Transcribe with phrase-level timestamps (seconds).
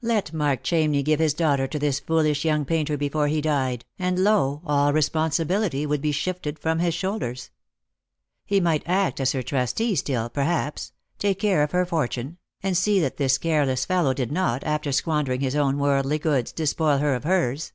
[0.00, 4.18] Let Mark Chamney give his daughter to this foolish young painter before he died, and,
[4.24, 7.50] lo, all responsibility would be shifted from his shoulders.
[8.46, 13.00] He might act as her trustee still, perhaps; take care of her fortune; and see
[13.00, 17.24] that this careless fellow did not, after squandering his own worldly goods, despoil her of
[17.24, 17.74] hers.